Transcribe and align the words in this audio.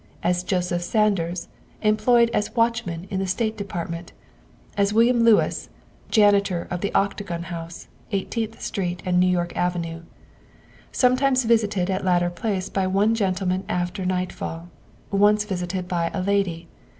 "As 0.23 0.41
Joseph 0.41 0.81
Sanders, 0.81 1.47
employed 1.83 2.31
as 2.31 2.55
watchman 2.55 3.05
in 3.11 3.19
the 3.19 3.27
State 3.27 3.55
Department." 3.55 4.13
As 4.75 4.91
William 4.93 5.19
Lewis, 5.19 5.69
janitor 6.09 6.67
of 6.71 6.81
the 6.81 6.91
Octagon 6.95 7.43
House, 7.43 7.87
Eighteenth 8.11 8.59
Street 8.59 9.03
and 9.05 9.19
New 9.19 9.27
York 9.27 9.55
Avenue." 9.55 10.01
Sometimes 10.91 11.43
visited 11.45 11.91
at 11.91 12.03
latter 12.03 12.31
place 12.31 12.67
by 12.67 12.87
one 12.87 13.13
gentleman 13.13 13.63
after 13.69 14.03
nightfall; 14.03 14.69
once 15.11 15.45
visited 15.45 15.87
by 15.87 16.09
a 16.15 16.23
lady. 16.23 16.67